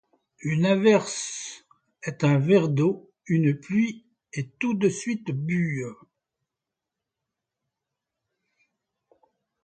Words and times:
Une 0.39 0.65
averse 0.65 1.63
est 2.01 2.23
un 2.23 2.39
verre 2.39 2.69
d’eau; 2.69 3.11
une 3.27 3.59
pluie 3.59 4.07
est 4.33 4.57
tout 4.57 4.73
de 4.73 4.89
suite 4.89 5.29
bue. 5.29 5.85